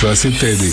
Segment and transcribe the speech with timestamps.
[0.00, 0.72] Je vais essayer de t'aider.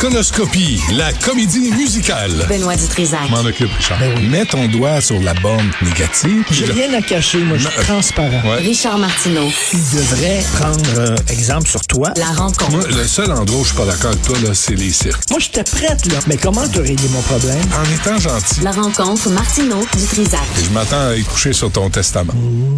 [0.00, 2.46] Conoscopie, la comédie musicale.
[2.48, 3.28] Benoît Dutrisac.
[3.30, 3.98] M'en occupe, Richard.
[4.30, 6.44] Mets ton doigt sur la borne négative.
[6.50, 8.42] J'ai rien à cacher, moi, je suis transparent.
[8.48, 8.58] Ouais.
[8.58, 9.48] Richard Martineau.
[9.72, 12.12] Il devrait prendre euh, exemple sur toi.
[12.16, 12.70] La rencontre.
[12.70, 15.22] Moi, le seul endroit où je suis pas d'accord avec toi, là, c'est les cirques.
[15.30, 16.18] Moi, j'étais prête, là.
[16.28, 17.58] Mais comment te régler mon problème?
[17.76, 20.40] En étant gentil, La rencontre Martineau Dutrisac.
[20.64, 22.34] je m'attends à y coucher sur ton testament.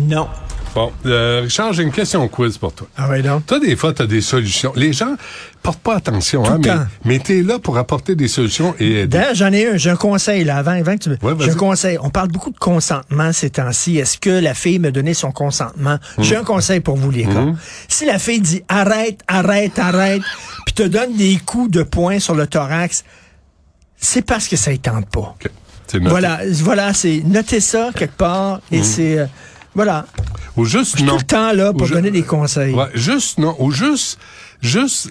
[0.09, 0.27] Non.
[0.73, 2.87] Bon, euh, Richard, j'ai une question quiz pour toi.
[2.96, 3.45] Ah ouais, donc?
[3.46, 4.73] Toi, des fois, tu as des solutions.
[4.77, 5.16] Les gens
[5.62, 6.87] portent pas attention, hein, le mais, temps.
[7.05, 9.19] mais tu es là pour apporter des solutions et aider.
[9.19, 11.16] D'ailleurs, j'en ai un, j'ai un conseil, là, avant, avant que tu me...
[11.23, 11.98] Ouais, j'ai un conseil.
[12.01, 13.98] On parle beaucoup de consentement ces temps-ci.
[13.98, 15.98] Est-ce que la fille me donnait son consentement?
[16.19, 16.23] Mmh.
[16.23, 17.46] J'ai un conseil pour vous, les gars.
[17.88, 20.23] Si la fille dit arrête, arrête, arrête,
[20.66, 23.05] puis te donne des coups de poing sur le thorax,
[23.96, 25.34] c'est parce que ça ne tente pas.
[25.34, 25.51] OK.
[25.88, 26.10] C'est noté.
[26.10, 29.27] Voilà, voilà, c'est notez ça quelque part et c'est euh,
[29.74, 30.06] voilà,
[30.56, 31.12] Ou juste je suis non.
[31.12, 32.74] tout le temps là pour donner des conseils.
[32.74, 33.55] Ouais, juste non.
[33.59, 34.19] Ou juste,
[34.60, 35.10] juste.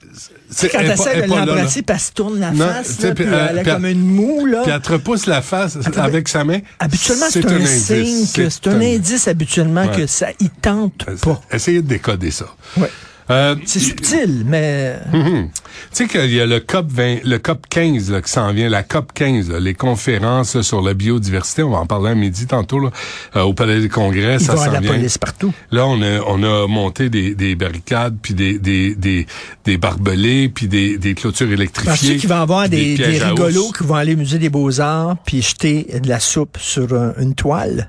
[0.00, 3.14] Tu sais, quand est t'essaies de est l'embrasser, elle se tourne la Non, face, là,
[3.14, 4.62] puis, elle a puis comme une moue, là.
[4.62, 6.60] Puis elle te repousse la face avec sa main.
[6.78, 9.96] Habituellement, c'est un signe c'est un indice habituellement Ouais.
[9.96, 11.40] que ça y tente pas.
[11.50, 12.46] Essayez de décoder ça.
[12.76, 12.90] Ouais.
[13.30, 15.48] Euh, C'est subtil, mais Mhm.
[15.50, 15.52] Tu
[15.92, 18.82] sais qu'il y a le COP 20, le COP 15 là, qui s'en vient, la
[18.82, 22.78] COP 15, là, les conférences sur la biodiversité, on va en parler à midi tantôt
[22.80, 22.90] là,
[23.36, 24.92] euh, au Palais des Congrès, il ça s'en la vient.
[24.92, 25.52] police partout.
[25.70, 29.26] Là, on a, on a monté des, des barricades, puis des, des, des,
[29.64, 31.90] des barbelés, puis des, des clôtures électrifiées.
[31.92, 35.16] Penses-tu qu'il va y avoir des, des rigolos qui vont aller au musée des beaux-arts
[35.24, 37.88] puis jeter de la soupe sur euh, une toile?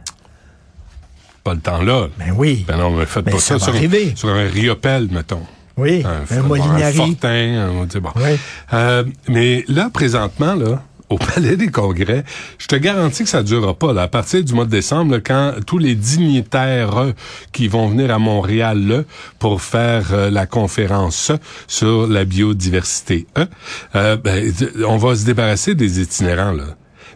[1.45, 2.07] Pas le temps là.
[2.17, 2.65] Ben oui.
[2.67, 5.43] Ben non, mais faites Ben, pas ça sur, un riopelle, mettons.
[5.77, 6.95] Oui, Un, un Molinari.
[6.95, 8.09] fortin, un- tu sais, bon.
[8.15, 8.37] Oui.
[8.73, 12.23] Euh, mais là, présentement, là, au Palais des Congrès,
[12.57, 13.93] je te garantis que ça durera pas.
[13.93, 14.01] Là.
[14.01, 17.11] À partir du mois de décembre, là, quand tous les dignitaires euh,
[17.51, 19.01] qui vont venir à Montréal là,
[19.37, 21.31] pour faire euh, la conférence
[21.67, 23.45] sur la biodiversité, euh,
[23.93, 24.51] euh, ben,
[24.87, 26.53] on va se débarrasser des itinérants.
[26.53, 26.63] Là.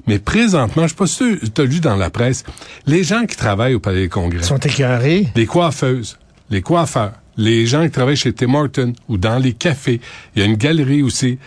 [0.07, 2.43] Mais présentement, je sais pas si tu as lu dans la presse,
[2.85, 5.27] les gens qui travaillent au Palais des Congrès, sont écœurés.
[5.35, 6.17] les coiffeuses,
[6.49, 10.01] les coiffeurs, les gens qui travaillent chez Tim Hortons ou dans les cafés,
[10.35, 11.37] il y a une galerie aussi,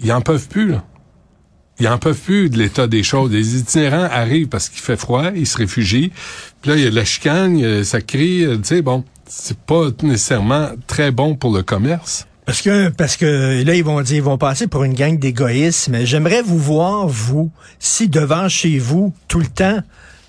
[0.00, 0.84] ils en peuvent plus, là.
[1.80, 3.30] Ils en peuvent plus de l'état des choses.
[3.30, 6.10] Les itinérants arrivent parce qu'il fait froid, ils se réfugient.
[6.60, 9.58] Puis là, il y a de la chicane, ça crie, euh, tu sais, bon, c'est
[9.58, 12.27] pas nécessairement très bon pour le commerce.
[12.48, 15.90] Parce que parce que là ils vont dire ils vont passer pour une gang d'égoïstes,
[15.90, 19.80] mais j'aimerais vous voir vous si devant chez vous tout le temps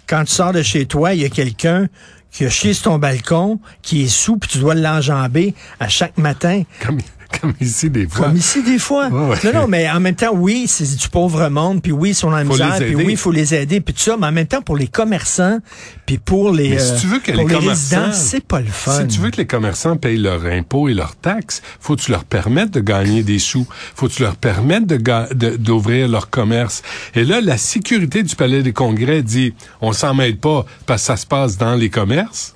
[0.06, 1.88] quand tu sors de chez toi, il y a quelqu'un
[2.30, 6.18] qui a chié sur ton balcon, qui est sous puis tu dois l'enjamber à chaque
[6.18, 6.64] matin.
[6.86, 7.00] Comme,
[7.42, 8.28] comme ici, des fois.
[8.28, 9.08] Comme ici, des fois.
[9.08, 9.38] Ouais, ouais.
[9.54, 12.30] Non, non, mais en même temps, oui, c'est du pauvre monde, puis oui, ils sont
[12.32, 14.32] dans la Faut misère, puis oui, il faut les aider, puis tout ça, mais en
[14.32, 15.60] même temps, pour les commerçants,
[16.06, 18.68] puis pour les, Mais si euh, tu veux que pour les résidents, c'est pas le
[18.68, 19.02] fun.
[19.02, 22.12] Si tu veux que les commerçants payent leurs impôts et leurs taxes, faut que tu
[22.12, 23.68] leur permettes de gagner des sous.
[23.96, 26.82] Faut que tu leur permettes de ga- de- d'ouvrir leur commerce.
[27.16, 31.08] Et là, la sécurité du Palais des Congrès dit, on s'en mêle pas parce que
[31.08, 32.56] ça se passe dans les commerces.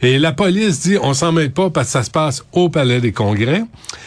[0.00, 3.00] Et la police dit, on s'en mêle pas parce que ça se passe au Palais
[3.00, 3.62] des Congrès.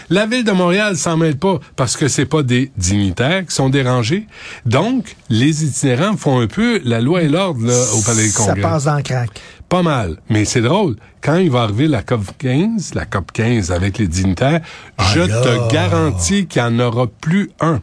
[0.09, 3.69] La ville de Montréal s'en mêle pas parce que c'est pas des dignitaires qui sont
[3.69, 4.27] dérangés.
[4.65, 7.59] Donc, les itinérants font un peu la loi et l'ordre
[7.95, 8.61] au Palais des Ça Congrès.
[8.61, 9.29] passe dans le crack.
[9.69, 10.17] Pas mal.
[10.29, 10.97] Mais c'est drôle.
[11.21, 14.59] Quand il va arriver la COP 15, la COP 15 avec les dignitaires,
[15.13, 17.79] je Ah te garantis qu'il n'y en aura plus un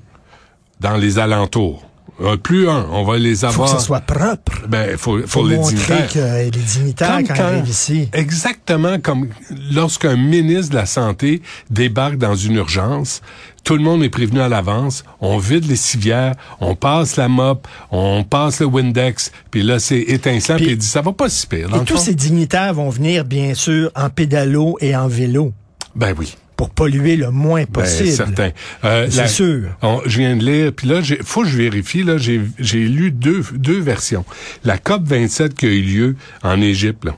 [0.81, 1.88] dans les alentours.
[2.21, 2.87] Euh, plus un.
[2.91, 3.71] On va les Faut avoir.
[3.73, 4.67] que ça soit propre.
[4.69, 6.13] Ben, faut, faut Faut les montrer dignitaires.
[6.13, 9.29] que les dignitaires, Comme quand, ils ici, Exactement comme
[9.71, 13.21] lorsqu'un ministre de la Santé débarque dans une urgence,
[13.63, 17.69] tout le monde est prévenu à l'avance, on vide les civières, on passe la mop,
[17.93, 21.29] on passe le Windex, puis là c'est étincelant, puis, Puis- il dit ça va pas
[21.29, 21.69] si pire.
[21.69, 22.01] dans et tous fond.
[22.01, 25.53] ces dignitaires vont venir, bien sûr, en pédalo et en vélo
[25.95, 26.35] Ben oui.
[26.59, 28.11] Pour polluer le moins Ben, possible.
[28.11, 28.51] certain.
[28.85, 29.69] Euh, C'est la- sûr.
[29.81, 32.03] on- je viens de lire, puis là, j'ai- faut que je vérifie.
[32.03, 34.25] Là, j'ai j'ai lu deux, deux versions.
[34.65, 37.05] La COP 27 qui a eu lieu en Égypte.
[37.05, 37.17] Là.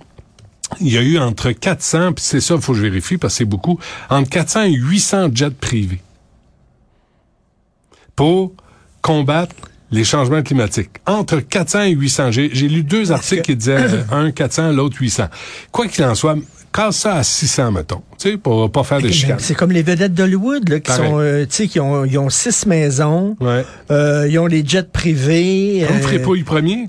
[0.80, 3.38] Il y a eu entre 400, puis c'est ça, faut que je vérifie parce que
[3.38, 3.80] c'est beaucoup,
[4.10, 6.00] entre 400 et 800 jets privés
[8.14, 8.52] pour
[9.00, 9.54] combattre
[9.90, 10.90] les changements climatiques.
[11.06, 12.30] Entre 400 et 800.
[12.30, 15.28] J'ai j'ai lu deux articles qui disaient euh, un 400, l'autre 800.
[15.72, 16.36] Quoi qu'il en soit,
[16.72, 19.38] casse ça à 600, mettons, tu sais, pour pas faire de Mais chicanes.
[19.40, 21.08] C'est comme les vedettes d'Hollywood, là, qui Pareil.
[21.10, 23.64] sont, euh, tu sais, qui ont, ils ont six maisons, Ouais.
[23.90, 25.84] euh, ils ont les jets privés.
[25.86, 26.88] Comme euh, Frépouille premier.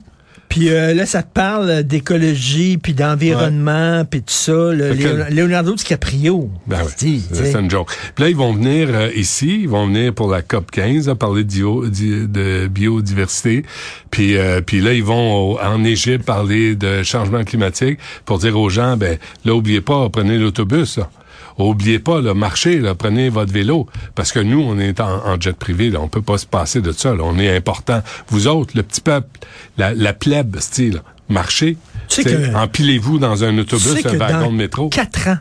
[0.51, 4.51] Puis euh, là, ça parle d'écologie, puis d'environnement, puis tout ça.
[4.51, 6.49] Le, que- Leonardo DiCaprio.
[6.67, 7.19] Ben ouais, sais.
[7.31, 7.89] c'est une joke.
[8.15, 11.15] Puis là, ils vont venir euh, ici, ils vont venir pour la COP 15, là,
[11.15, 13.63] parler de, biodiversité.
[14.11, 18.57] Puis, euh, puis là, ils vont au- en Égypte parler de changement climatique pour dire
[18.59, 20.99] aux gens, ben là, oubliez pas, prenez l'autobus.
[21.67, 23.87] Oubliez pas, là, marchez, là, prenez votre vélo.
[24.15, 26.81] Parce que nous, on est en, en jet privé, là, on peut pas se passer
[26.81, 27.13] de ça.
[27.15, 28.01] Là, on est important.
[28.29, 29.39] Vous autres, le petit peuple,
[29.77, 31.77] la, la plèbe, style, marchez.
[32.07, 34.89] Tu sais T'sais, que- Empilez-vous dans un Tu autobus, sais un wagon de métro.
[34.89, 35.37] quatre ans,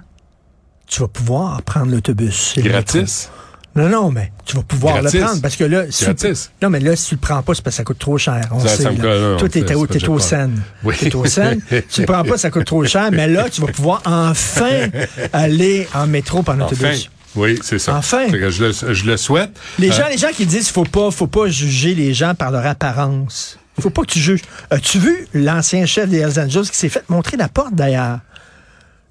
[0.87, 2.55] tu vas pouvoir prendre l'autobus.
[2.57, 2.63] le.
[2.63, 3.31] Gratis.
[3.77, 5.21] Non, non, mais tu vas pouvoir Gratis.
[5.21, 6.27] le prendre parce que là, si tu-
[6.61, 8.41] non, mais là, si tu le prends pas, c'est parce que ça coûte trop cher.
[8.51, 9.21] On Ça, sait, ça me là.
[9.33, 10.19] non, Toi, t'es au, t'es au.
[10.85, 10.97] Oui.
[10.99, 14.03] T'es au tu le prends pas, ça coûte trop cher, mais là, tu vas pouvoir
[14.07, 14.89] enfin
[15.33, 16.75] aller en métro par en Enfin.
[16.75, 17.11] autobus.
[17.37, 17.95] Oui, c'est ça.
[17.95, 18.27] Enfin.
[18.29, 19.51] Fait que je, le, je le souhaite.
[19.79, 22.51] Les Euh, gens, les gens qui disent faut pas, faut pas juger les gens par
[22.51, 23.57] leur apparence.
[23.81, 24.43] Faut pas que tu juges.
[24.71, 28.19] As-tu vu l'ancien chef des Hells Angels qui s'est fait montrer la porte d'ailleurs?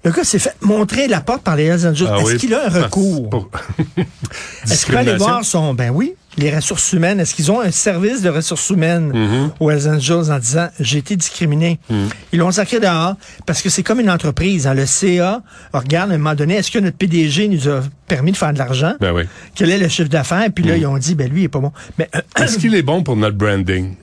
[0.02, 2.08] Le gars s'est fait montrer la porte par les Hells Angels.
[2.10, 3.28] ah Est-ce oui, qu'il a un parce- recours?
[3.28, 3.50] pour-
[4.64, 5.74] Est-ce qu'il peut aller voir son...
[5.74, 7.20] Ben oui, les ressources humaines.
[7.20, 9.50] Est-ce qu'ils ont un service de ressources humaines Mm-hmm.
[9.60, 11.78] aux Hells Angels en disant j'ai été discriminé?
[11.90, 12.06] Mm.
[12.32, 14.66] Ils l'ont sacré dehors parce que c'est comme une entreprise.
[14.66, 14.72] hein.
[14.72, 15.42] Le CA
[15.74, 18.58] regarde à un moment donné, est-ce que notre PDG nous a permis de faire de
[18.58, 18.94] l'argent?
[19.00, 19.24] Ben oui.
[19.54, 20.48] Quel est le chiffre d'affaires?
[20.54, 20.68] Puis Mm.
[20.68, 21.72] là, ils ont dit, ben lui, il est pas bon.
[21.98, 23.96] Mais euh, Est-ce qu'il est bon pour notre branding?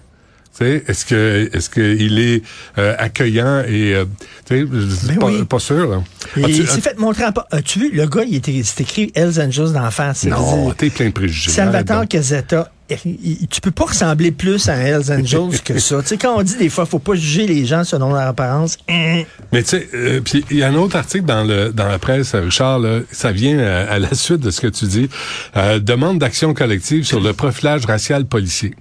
[0.65, 2.41] Est-ce que est-ce qu'il est
[2.77, 4.05] euh, accueillant et euh,
[4.47, 5.43] tu sais, Ben pas, oui.
[5.45, 6.03] pas sûr.
[6.35, 7.45] As-tu- il s'est fait montrer en pas.
[7.51, 10.25] As-tu vu, le gars, il était, c'est écrit Hells Angels d'en face.
[10.25, 11.51] Non, t'es plein de préjugés.
[11.51, 12.09] Salvatore donc.
[12.09, 15.97] Casetta, tu peux pas ressembler plus à Hells Angels que ça.
[16.01, 18.77] tu sais, quand on dit des fois, faut pas juger les gens selon leur apparence.
[18.89, 19.23] hein.
[19.51, 21.99] Mais tu sais, euh, puis il y a un autre article dans le dans la
[21.99, 25.09] presse, Richard, là, ça vient à la suite de ce que tu dis.
[25.55, 28.73] Euh, demande d'action collective sur le profilage racial policier.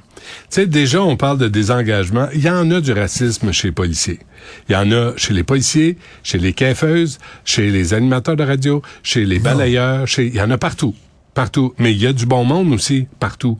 [0.51, 2.29] Tu sais, déjà, on parle de désengagement.
[2.35, 4.21] Il y en a du racisme chez les policiers.
[4.69, 8.83] Il y en a chez les policiers, chez les caifeuses, chez les animateurs de radio,
[9.03, 10.27] chez les balayeurs, chez...
[10.27, 10.95] il y en a partout.
[11.35, 11.75] Partout.
[11.79, 13.59] Mais il y a du bon monde aussi, partout.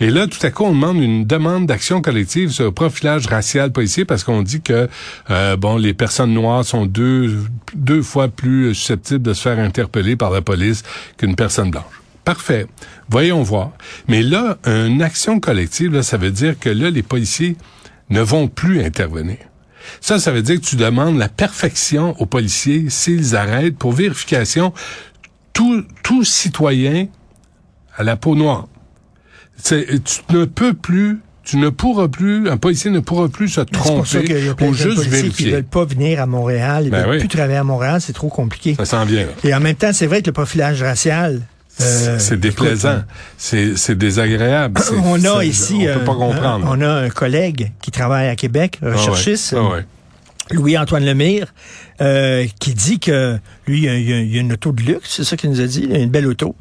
[0.00, 3.72] Et là, tout à coup, on demande une demande d'action collective sur le profilage racial
[3.72, 4.88] policier parce qu'on dit que,
[5.28, 7.36] euh, bon, les personnes noires sont deux,
[7.74, 10.82] deux fois plus susceptibles de se faire interpeller par la police
[11.18, 11.99] qu'une personne blanche.
[12.30, 12.66] Parfait.
[13.08, 13.72] Voyons voir.
[14.06, 17.56] Mais là, une action collective, là, ça veut dire que là, les policiers
[18.08, 19.38] ne vont plus intervenir.
[20.00, 24.72] Ça, ça veut dire que tu demandes la perfection aux policiers s'ils arrêtent pour vérification
[25.52, 27.08] tout, tout citoyen
[27.96, 28.68] à la peau noire.
[29.64, 29.74] Tu
[30.30, 33.80] ne peux plus, tu ne pourras plus, un policier ne pourra plus se qu'il y
[33.80, 36.84] tromper a plein ou de juste policiers qui veulent pas venir à Montréal.
[36.84, 37.18] Ils Ben veulent oui.
[37.18, 38.00] plus travailler à Montréal.
[38.00, 38.76] C'est trop compliqué.
[38.76, 39.26] Ça s'en vient.
[39.26, 39.32] là.
[39.42, 41.42] Et en même temps, c'est vrai que le profilage racial.
[41.82, 43.02] Euh, c'est déplaisant,
[43.38, 44.80] c'est c'est désagréable.
[45.04, 46.66] On a ici, on peut pas euh, comprendre.
[46.70, 48.92] on a un collègue qui travaille à Québec, Ah ouais.
[48.94, 49.84] recherchiste, Ah ouais.
[50.52, 51.54] Louis-Antoine Lemire,
[52.00, 53.38] euh, qui dit que
[53.68, 55.84] lui, il a, il a- une auto de luxe, c'est ça qu'il nous a dit,
[55.84, 56.56] une belle auto.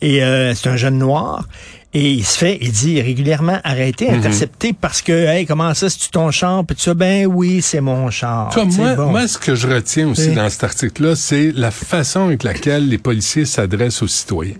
[0.00, 1.48] Et euh, c'est un jeune noir.
[1.94, 4.14] Et il se fait, il dit régulièrement arrêté, Mhm.
[4.18, 6.64] intercepté parce que, hey, comment ça, c'est ton char?
[6.64, 8.50] Puis tu sais, ben oui, c'est mon char.
[8.56, 9.10] Moi, bon.
[9.10, 10.34] moi, ce que je retiens aussi Oui.
[10.34, 14.56] dans cet article-là, c'est la façon avec laquelle les policiers s'adressent aux citoyens.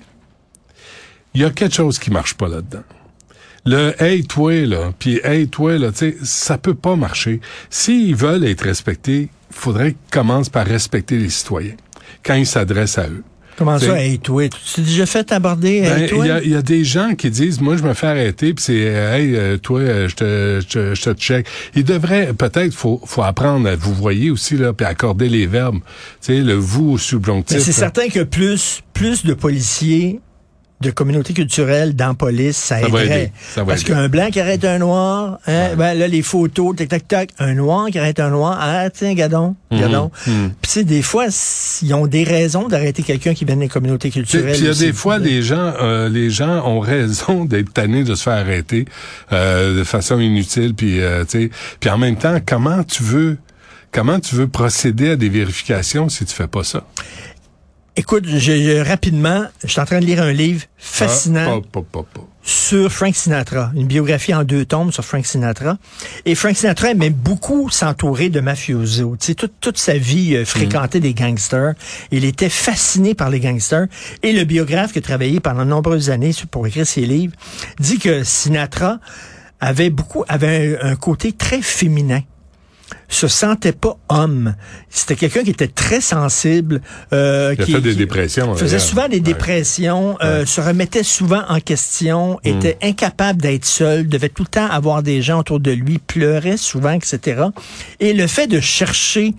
[1.34, 2.82] Il y a quelque chose qui marche pas là-dedans.
[3.64, 7.40] Le hey toi là, puis hey toi là, tu sais, ça peut pas marcher.
[7.70, 11.76] S'ils veulent être respectés, il faudrait qu'ils commencent par respecter les citoyens
[12.25, 13.23] quand ils s'adressent à eux.
[13.64, 14.49] Comment ça, c'est- hey, toi?
[14.49, 16.11] Tu t'es déjà fait aborder, Ben, hey?
[16.12, 18.55] Il y, a, il y a des gens qui disent, moi, je me fais arrêter,
[18.55, 21.47] puis c'est, euh, hey, euh, toi, euh, je te, je te, je te check.
[21.75, 25.79] Il devrait, peut-être, faut, faut apprendre à vous voyez aussi là, puis accorder les verbes.
[26.20, 27.56] Tu sais, le vous subjonctif.
[27.56, 27.91] Mais c'est là.
[27.93, 30.20] certain que plus, plus de policiers
[30.82, 33.04] de communauté culturelle dans la police, ça, Ça aiderait.
[33.06, 33.33] aider.
[33.54, 36.88] Ça va Parce qu'un blanc qui arrête un noir, hein, ben là, les photos, tac,
[36.88, 39.80] tac, tac, un noir qui arrête un noir, ah, tiens, gadon, Mhm.
[39.80, 40.11] gadon.
[40.25, 41.26] Puis, tu sais, des fois,
[41.83, 44.52] ils ont des raisons d'arrêter quelqu'un qui vient des communautés culturelles.
[44.52, 48.04] puis il y a des fois, les gens, euh, les gens ont raison d'être tannés
[48.04, 48.85] de se faire arrêter
[49.33, 50.75] euh, de façon inutile.
[50.75, 53.38] Puis, euh, tu sais, puis en même temps, comment tu veux,
[53.92, 56.85] comment tu veux procéder à des vérifications si tu fais pas ça?
[57.94, 61.44] Écoute, je, je- rapidement, je suis en train de lire un livre fascinant.
[61.44, 61.50] Ah,
[62.44, 65.76] sur Frank Sinatra, une biographie en deux tomes sur Frank Sinatra.
[66.25, 69.16] Et Frank Sinatra aimait beaucoup s'entourer de mafiosos.
[69.20, 71.75] Tu sais, toute, toute sa vie, euh, fréquentait des gangsters.
[72.11, 73.87] Il était fasciné par les gangsters.
[74.22, 77.34] Et le biographe qui a travaillé pendant de nombreuses années pour écrire ses livres
[77.78, 78.99] dit que Sinatra
[79.61, 82.22] avait beaucoup, avait un, un côté très féminin
[83.08, 84.54] se sentait pas homme.
[84.90, 86.80] C'était quelqu'un qui était très sensible.
[87.12, 88.54] Euh, Il a qui, fait des qui dépressions.
[88.54, 88.80] faisait d'ailleurs.
[88.80, 89.20] souvent des Ouais.
[89.20, 94.66] dépressions, euh, se remettait souvent en question, était incapable d'être seul, devait tout le temps
[94.68, 97.42] avoir des gens autour de lui, pleurait souvent, etc.
[98.00, 99.34] Et le fait de chercher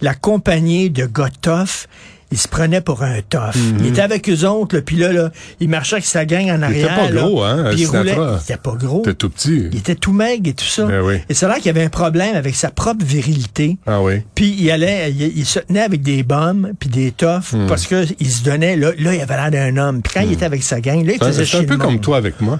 [0.00, 1.88] la compagnie de Gotoff,
[2.32, 3.54] il se prenait pour un tough.
[3.54, 3.76] Mhm.
[3.80, 5.30] Il était avec eux autres, puis là, là,
[5.60, 6.96] il marchait avec sa gang en était arrière.
[6.96, 8.16] pas là, gros, hein, puis il roulait.
[8.16, 9.02] Il était pas gros.
[9.02, 9.68] T'es tout petit.
[9.72, 10.84] Il était tout maigre et tout ça.
[10.86, 11.16] Ben oui.
[11.28, 13.78] Et c'est là qu'il y avait un problème avec sa propre virilité.
[13.86, 14.22] Ah oui.
[14.34, 17.66] Puis il allait, il, il se tenait avec des bombes puis des toffs Hmm.
[17.68, 20.02] parce que il se donnait, là, là, il avait l'air d'un homme.
[20.02, 22.00] Puis quand il était avec sa gang, là, il C'est faisait c'est un peu comme
[22.00, 22.58] toi avec moi.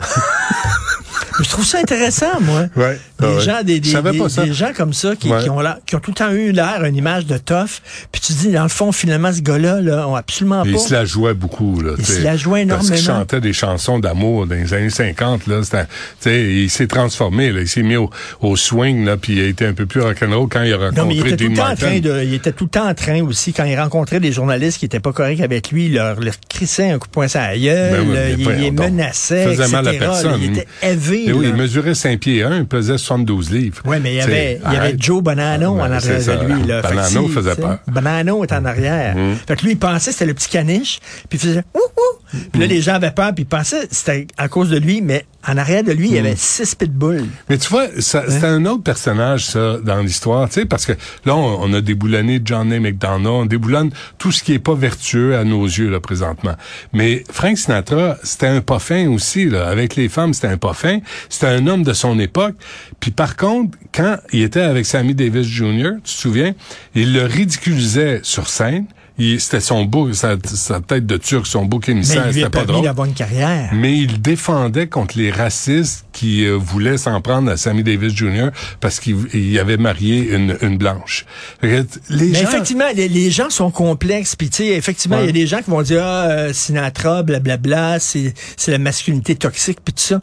[1.42, 2.66] Je trouve ça intéressant, moi.
[2.76, 2.98] Ouais.
[3.20, 3.40] Des, Ah ouais.
[3.40, 5.42] gens, des, des, gens comme ça qui, Ouais.
[5.42, 7.80] qui ont l'air- qui ont tout le temps eu l'air, une image de tough.
[8.10, 10.78] Puis tu dis, dans le fond, finalement, ce gars-là, là, on absolument Il pas.
[10.78, 11.80] se la jouait beaucoup.
[11.80, 13.18] Là, Il se la jouait Parce qu'il énormément.
[13.20, 15.46] chantait des chansons d'amour dans les années 50.
[15.46, 15.60] Là,
[16.26, 17.52] il s'est transformé.
[17.52, 18.10] Là, il s'est mis au,
[18.40, 21.00] au swing, là, puis il a été un peu plus rock'n'roll quand il a rencontré
[21.02, 22.88] Non, mais il était, tout le temps en train de, il était tout le temps
[22.88, 25.94] en train aussi, quand il rencontrait des journalistes qui étaient pas corrects avec lui, il
[25.94, 28.70] leur, leur crissait un coup de poing sur la gueule, Ben oui, il, il les
[28.70, 30.40] menaçait, Il faisait mal à etc., personne.
[30.42, 31.21] il était élevé.
[31.26, 33.82] Mais oui, il mesurait 5 pieds 1, il pesait 72 livres.
[33.84, 34.94] Oui, mais il y avait, il y avait.
[34.98, 36.36] Joe Bonanno en arrière ça.
[36.36, 36.62] de lui.
[36.64, 36.82] Là.
[36.82, 37.78] Bonanno si, faisait peur.
[37.86, 39.16] Bonanno est en arrière.
[39.46, 42.38] Fait que lui, il pensait que c'était le petit caniche, puis il faisait ouh ouh.
[42.50, 45.02] Puis là, les gens avaient peur, puis ils pensaient que c'était à cause de lui,
[45.02, 47.26] mais en arrière de lui, il y avait six pitbulls.
[47.50, 50.92] Mais tu vois, ça- c'est un autre personnage, ça, dans l'histoire, tu sais, parce que
[51.26, 52.78] là, on, on a déboulonné John A.
[52.80, 56.54] McDonough, on déboulonne tout ce qui est pas vertueux à nos yeux, là, présentement.
[56.94, 59.66] Mais Frank Sinatra, c'était un pas fin aussi, là.
[59.68, 61.00] Avec les femmes, c'était un pas fin.
[61.28, 62.54] C'était un homme de son époque.
[63.00, 66.54] Puis par contre, quand il était avec Sammy Davis Jr., tu te souviens,
[66.94, 68.86] il le ridiculisait sur scène.
[69.38, 72.84] C'était son beau, sa, sa tête de turc, son beau émissaire, c'était pas permis drôle.
[72.84, 73.70] d'avoir une carrière.
[73.72, 78.48] Mais il défendait contre les racistes qui euh, voulaient s'en prendre à Sammy Davis Jr.
[78.80, 81.24] parce qu'il il avait marié une, une blanche.
[81.60, 84.34] Fait que Les Mais gens, effectivement, les, les gens sont complexes.
[84.34, 87.22] Puis, tu sais, effectivement, il y a des gens qui vont dire, ah, euh, Sinatra,
[87.22, 90.20] blablabla, c'est c'est la masculinité toxique, puis tout ça.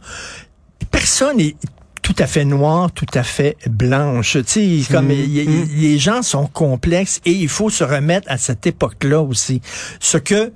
[0.90, 1.56] Personne n'est
[2.02, 4.38] tout à fait noir, tout à fait blanche.
[4.46, 5.12] Tu sais, comme Mm.
[5.12, 9.60] y a- les gens sont complexes et il faut se remettre à cette époque-là aussi.
[10.00, 10.52] Ce que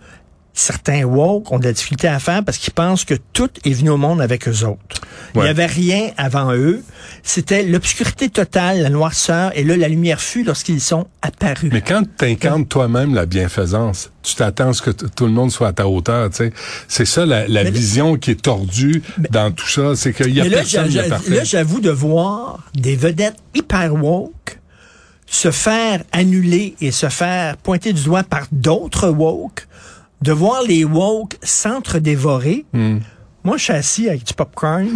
[0.55, 3.91] certains woke ont de la difficulté à faire parce qu'ils pensent que tout est venu
[3.91, 5.03] au monde avec eux autres.
[5.35, 6.83] Il n'y avait rien avant eux.
[7.25, 11.71] C'était l'obscurité totale, la noirceur, et là, la lumière fut lorsqu'ils sont apparus.
[11.73, 15.51] mais quand tu incarnes toi-même la bienfaisance, tu t'attends à ce que tout le monde
[15.51, 16.31] soit à ta hauteur.
[16.31, 16.53] tu sais.
[16.87, 20.51] C'est ça la, vision qui est tordue dans tout ça, c'est qu'il y a Mais
[20.51, 21.35] là, personne j'a- parfait.
[21.35, 24.61] là, j'avoue de voir des vedettes hyper woke
[25.27, 29.67] se faire annuler et se faire pointer du doigt par d'autres woke,
[30.25, 32.65] de voir les woke s'entre-dévorer.
[32.73, 32.99] Hmm.
[33.45, 34.89] Moi, je suis assis avec du popcorn,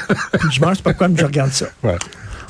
[0.52, 1.66] je mange du popcorn, je regarde ça.
[1.82, 1.96] Ouais.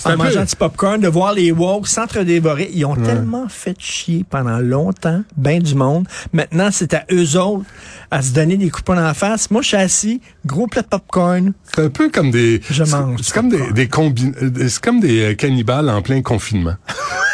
[0.04, 2.68] En peu- mangeant du popcorn, de voir les woke s'entre-dévorer.
[2.74, 6.06] Ils ont tellement fait chier pendant longtemps, ben du monde.
[6.34, 7.64] Maintenant, c'est à eux autres
[8.10, 9.50] à se donner des de poing en face.
[9.50, 11.54] Moi, je suis assis, gros plat de popcorn.
[11.74, 12.60] C'est un peu comme des.
[12.70, 16.74] Je mange C'est comme des, des euh, C'est comme des euh, cannibales en plein confinement.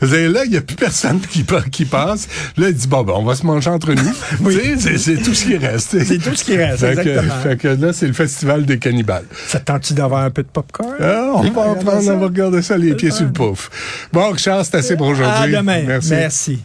[0.00, 2.28] C'est là, il n'y a plus personne qui, pa- qui passe.
[2.56, 4.12] Là, il dit, bon, ben, on va se manger entre nous.
[4.40, 4.58] Oui.
[4.78, 6.02] C'est- tout ce qui reste.
[6.04, 7.34] C'est tout ce qui reste, Fait que- exactement.
[7.42, 9.24] fait que là, c'est le festival des cannibales.
[9.46, 10.94] Ça te tente-tu d'avoir un peu de popcorn?
[11.00, 13.70] Ah, on va en prendre, on va regarder ça les pieds sur le pouf.
[14.12, 15.54] Bon, Richard, c'est assez pour aujourd'hui.
[15.54, 15.82] À demain.
[15.86, 16.10] Merci.
[16.10, 16.60] Merci.